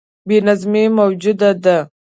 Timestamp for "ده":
1.63-1.77